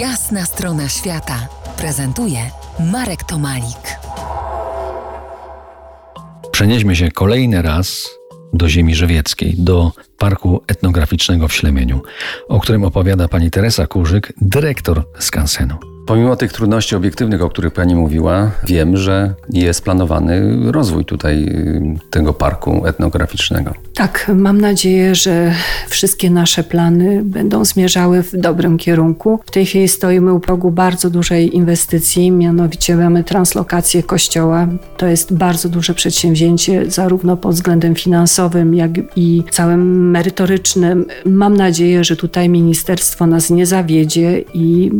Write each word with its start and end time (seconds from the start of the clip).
Jasna 0.00 0.44
strona 0.44 0.88
świata 0.88 1.48
prezentuje 1.76 2.38
Marek 2.92 3.24
Tomalik. 3.24 3.98
Przenieśmy 6.52 6.96
się 6.96 7.10
kolejny 7.10 7.62
raz 7.62 8.08
do 8.52 8.68
ziemi 8.68 8.94
żywieckiej, 8.94 9.54
do 9.58 9.92
Parku 10.18 10.62
Etnograficznego 10.66 11.48
w 11.48 11.52
Ślemieniu, 11.52 12.02
o 12.48 12.60
którym 12.60 12.84
opowiada 12.84 13.28
pani 13.28 13.50
Teresa 13.50 13.86
Kurzyk, 13.86 14.32
dyrektor 14.40 15.04
skansenu. 15.18 15.95
Pomimo 16.06 16.36
tych 16.36 16.52
trudności 16.52 16.96
obiektywnych, 16.96 17.42
o 17.42 17.48
których 17.48 17.72
Pani 17.72 17.94
mówiła, 17.94 18.50
wiem, 18.66 18.96
że 18.96 19.34
jest 19.50 19.84
planowany 19.84 20.56
rozwój 20.72 21.04
tutaj 21.04 21.44
y, 21.44 22.10
tego 22.10 22.34
parku 22.34 22.86
etnograficznego. 22.86 23.74
Tak, 23.94 24.30
mam 24.34 24.60
nadzieję, 24.60 25.14
że 25.14 25.52
wszystkie 25.88 26.30
nasze 26.30 26.64
plany 26.64 27.22
będą 27.24 27.64
zmierzały 27.64 28.22
w 28.22 28.36
dobrym 28.36 28.78
kierunku. 28.78 29.40
W 29.46 29.50
tej 29.50 29.66
chwili 29.66 29.88
stoimy 29.88 30.32
u 30.32 30.40
progu 30.40 30.70
bardzo 30.70 31.10
dużej 31.10 31.56
inwestycji, 31.56 32.30
mianowicie 32.30 32.96
mamy 32.96 33.24
translokację 33.24 34.02
kościoła. 34.02 34.68
To 34.96 35.06
jest 35.06 35.34
bardzo 35.34 35.68
duże 35.68 35.94
przedsięwzięcie, 35.94 36.90
zarówno 36.90 37.36
pod 37.36 37.54
względem 37.54 37.94
finansowym, 37.94 38.74
jak 38.74 38.90
i 39.16 39.42
całym 39.50 40.10
merytorycznym. 40.10 41.06
Mam 41.24 41.56
nadzieję, 41.56 42.04
że 42.04 42.16
tutaj 42.16 42.48
ministerstwo 42.48 43.26
nas 43.26 43.50
nie 43.50 43.66
zawiedzie 43.66 44.44
i 44.54 44.90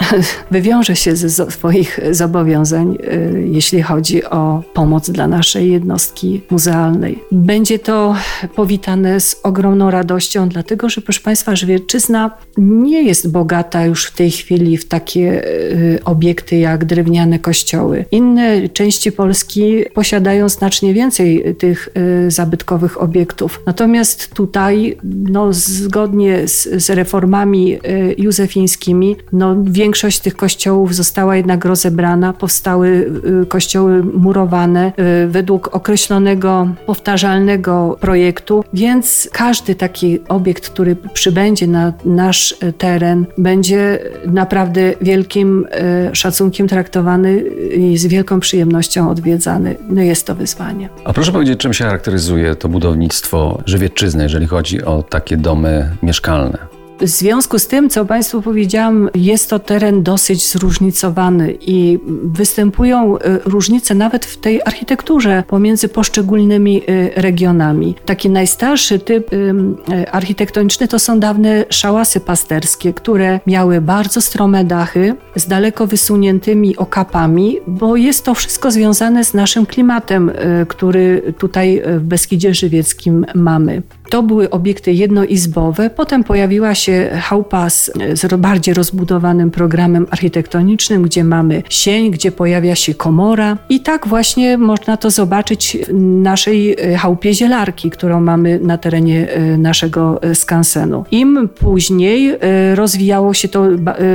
wywiąże 0.50 0.96
się 0.96 1.16
ze 1.16 1.50
swoich 1.50 2.00
zobowiązań, 2.10 2.98
y, 3.12 3.48
jeśli 3.52 3.82
chodzi 3.82 4.24
o 4.24 4.62
pomoc 4.74 5.10
dla 5.10 5.28
naszej 5.28 5.72
jednostki 5.72 6.42
muzealnej. 6.50 7.18
Będzie 7.32 7.78
to 7.78 8.14
powitane 8.54 9.20
z 9.20 9.40
ogromną 9.42 9.90
radością, 9.90 10.48
dlatego 10.48 10.88
że, 10.88 11.00
proszę 11.00 11.20
Państwa, 11.20 11.56
Żwierczyzna 11.56 12.30
nie 12.56 13.02
jest 13.02 13.30
bogata 13.30 13.84
już 13.84 14.06
w 14.06 14.14
tej 14.14 14.30
chwili 14.30 14.76
w 14.76 14.88
takie 14.88 15.44
y, 15.44 15.98
obiekty 16.04 16.56
jak 16.56 16.84
drewniane 16.84 17.38
kościoły. 17.38 18.04
Inne 18.10 18.68
części 18.68 19.12
Polski 19.12 19.84
posiadają 19.94 20.48
znacznie 20.48 20.94
więcej 20.94 21.56
tych 21.58 21.88
y, 22.26 22.30
zabytkowych 22.30 23.02
obiektów. 23.02 23.62
Natomiast 23.66 24.34
tutaj, 24.34 24.96
no, 25.04 25.52
zgodnie 25.52 26.48
z, 26.48 26.84
z 26.84 26.90
reformami 26.90 27.78
józefińskimi, 28.18 29.16
no, 29.32 29.56
większość 29.62 30.20
tych 30.20 30.36
kościołów 30.38 30.94
została 30.94 31.36
jednak 31.36 31.64
rozebrana, 31.64 32.32
powstały 32.32 33.10
y, 33.42 33.46
kościoły 33.46 34.02
murowane 34.02 34.92
y, 35.24 35.28
według 35.28 35.74
określonego, 35.76 36.68
powtarzalnego 36.86 37.96
projektu, 38.00 38.64
więc 38.72 39.28
każdy 39.32 39.74
taki 39.74 40.18
obiekt, 40.28 40.68
który 40.70 40.96
przybędzie 41.12 41.66
na 41.66 41.92
nasz 42.04 42.52
y, 42.52 42.72
teren, 42.72 43.26
będzie 43.38 43.98
naprawdę 44.26 44.92
wielkim 45.00 45.66
szacunkiem 46.12 46.68
traktowany 46.68 47.40
i 47.76 47.98
z 47.98 48.06
wielką 48.06 48.40
przyjemnością 48.40 49.10
odwiedzany. 49.10 49.76
No 49.88 50.02
jest 50.02 50.26
to 50.26 50.34
wyzwanie. 50.34 50.88
A 51.04 51.12
proszę 51.12 51.32
powiedzieć, 51.32 51.60
czym 51.60 51.72
się 51.74 51.84
charakteryzuje 51.84 52.54
to 52.54 52.68
budownictwo 52.68 53.62
żywiecczyzny, 53.66 54.22
jeżeli 54.22 54.46
chodzi 54.46 54.84
o 54.84 55.02
takie 55.02 55.36
domy 55.36 55.90
mieszkalne? 56.02 56.77
W 57.00 57.08
związku 57.08 57.58
z 57.58 57.66
tym, 57.66 57.90
co 57.90 58.04
Państwu 58.04 58.42
powiedziałam, 58.42 59.10
jest 59.14 59.50
to 59.50 59.58
teren 59.58 60.02
dosyć 60.02 60.50
zróżnicowany 60.50 61.58
i 61.60 61.98
występują 62.22 63.16
y, 63.16 63.20
różnice 63.44 63.94
nawet 63.94 64.26
w 64.26 64.36
tej 64.36 64.60
architekturze 64.64 65.42
pomiędzy 65.48 65.88
poszczególnymi 65.88 66.82
y, 66.90 67.10
regionami. 67.16 67.94
Taki 68.06 68.30
najstarszy 68.30 68.98
typ 68.98 69.32
y, 69.32 70.10
architektoniczny 70.12 70.88
to 70.88 70.98
są 70.98 71.20
dawne 71.20 71.64
szałasy 71.70 72.20
pasterskie, 72.20 72.92
które 72.92 73.40
miały 73.46 73.80
bardzo 73.80 74.20
strome 74.20 74.64
dachy 74.64 75.14
z 75.36 75.46
daleko 75.46 75.86
wysuniętymi 75.86 76.76
okapami, 76.76 77.58
bo 77.66 77.96
jest 77.96 78.24
to 78.24 78.34
wszystko 78.34 78.70
związane 78.70 79.24
z 79.24 79.34
naszym 79.34 79.66
klimatem, 79.66 80.32
który 80.68 81.34
tutaj 81.38 81.82
w 81.98 82.02
Beskidzie 82.02 82.54
Żywieckim 82.54 83.26
mamy. 83.34 83.82
To 84.10 84.22
były 84.22 84.50
obiekty 84.50 84.92
jednoizbowe. 84.92 85.90
Potem 85.90 86.24
pojawiła 86.24 86.74
się 86.74 87.10
chałupa 87.20 87.70
z, 87.70 87.90
z 88.14 88.40
bardziej 88.40 88.74
rozbudowanym 88.74 89.50
programem 89.50 90.06
architektonicznym, 90.10 91.02
gdzie 91.02 91.24
mamy 91.24 91.62
sień, 91.70 92.10
gdzie 92.10 92.32
pojawia 92.32 92.74
się 92.74 92.94
komora. 92.94 93.58
I 93.68 93.80
tak 93.80 94.08
właśnie 94.08 94.58
można 94.58 94.96
to 94.96 95.10
zobaczyć 95.10 95.76
w 95.88 95.92
naszej 96.22 96.72
e, 96.72 96.96
chałupie 96.96 97.34
zielarki, 97.34 97.90
którą 97.90 98.20
mamy 98.20 98.60
na 98.62 98.78
terenie 98.78 99.32
e, 99.32 99.58
naszego 99.58 100.22
e, 100.22 100.34
skansenu. 100.34 101.04
Im 101.10 101.48
później 101.60 102.38
rozwijało 102.74 103.34
się 103.34 103.48
to 103.48 103.66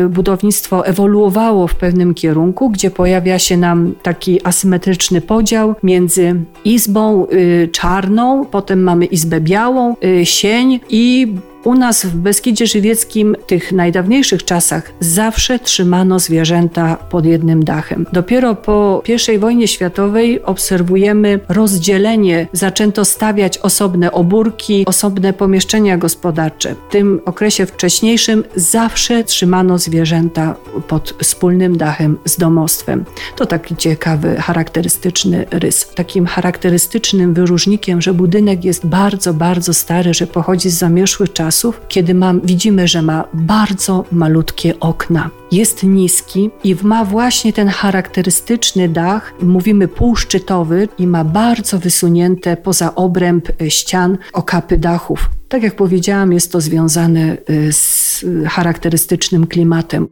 budownictwo, 0.09 0.85
ewoluowało 0.85 1.67
w 1.67 1.75
pewnym 1.75 2.13
kierunku, 2.13 2.69
gdzie 2.69 2.91
pojawia 2.91 3.39
się 3.39 3.57
nam 3.57 3.95
taki 4.03 4.45
asymetryczny 4.45 5.21
podział 5.21 5.75
między 5.83 6.35
izbą 6.65 7.27
czarną, 7.71 8.45
potem 8.45 8.83
mamy 8.83 9.05
izbę 9.05 9.41
białą, 9.41 9.82
sień 10.23 10.79
i 10.89 11.27
u 11.63 11.75
nas 11.75 12.06
w 12.06 12.16
Beskidzie 12.16 12.68
Żywieckim 12.68 13.35
w 13.44 13.46
tych 13.46 13.72
najdawniejszych 13.72 14.46
czasach 14.46 14.91
zawsze 15.00 15.59
trzymano 15.59 16.19
zwierzęta 16.19 16.96
pod 16.96 17.25
jednym 17.25 17.63
dachem. 17.63 18.06
Dopiero 18.13 18.56
po 18.56 19.03
I 19.34 19.38
wojnie 19.38 19.68
światowej 19.68 20.44
obserwujemy 20.44 21.40
rozdzielenie, 21.50 22.47
zaczęto 22.53 23.06
stawiać 23.06 23.57
osobne 23.57 24.12
obórki, 24.12 24.84
osobne 24.85 25.34
pomieszczenia 25.34 25.97
gospodarcze. 25.97 26.75
W 26.90 26.91
tym 26.91 27.22
okresie 27.25 27.66
wcześniejszym 27.66 28.44
zawsze 28.56 29.23
trzymano 29.23 29.78
zwierzęta 29.78 30.56
pod 30.88 31.16
wspólnym 31.22 31.78
dachem 31.78 32.18
z 32.25 32.38
domostwem. 32.38 33.06
To 33.35 33.46
taki 33.46 33.75
ciekawy, 33.75 34.35
charakterystyczny 34.35 35.46
rys. 35.52 35.88
Takim 35.96 36.25
charakterystycznym 36.25 37.34
wyróżnikiem, 37.34 38.02
że 38.02 38.13
budynek 38.13 38.66
jest 38.66 38.85
bardzo, 38.85 39.34
bardzo 39.34 39.73
stary, 39.73 40.13
że 40.13 40.28
pochodzi 40.28 40.69
z 40.69 40.78
zamierzchłych 40.78 41.34
czasów, 41.34 41.53
czasów, 41.53 41.81
kiedy 41.88 42.14
ma, 42.14 42.34
widzimy, 42.44 42.88
że 42.88 43.02
ma 43.02 43.28
bardzo 43.34 44.06
malutkie 44.12 44.80
okna. 44.80 45.30
Jest 45.52 45.84
niski 45.84 46.50
i 46.64 46.75
ma 46.84 47.06
właśnie 47.06 47.53
ten 47.53 47.68
charakterystyczny 47.68 48.90
dach, 48.90 49.34
mówimy 49.41 49.88
półszczytowy 49.88 50.88
i 50.97 51.08
ma 51.08 51.24
bardzo 51.24 51.80
wysunięte 51.80 52.58
poza 52.58 52.96
obręb 52.96 53.47
ścian 53.69 54.18
okapy 54.34 54.78
dachów. 54.78 55.30
Tak 55.50 55.64
jak 55.64 55.75
powiedziałam, 55.75 56.34
jest 56.34 56.52
to 56.52 56.62
związane 56.62 57.38
y, 57.50 57.74
z 57.74 58.25
charakterystycznym 58.47 59.47
klimatem. 59.47 60.08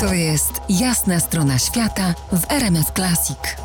To 0.00 0.14
jest 0.14 0.52
jasna 0.68 1.20
strona 1.20 1.58
świata 1.58 2.14
w 2.32 2.52
RMF 2.52 2.90
Classic. 2.94 3.63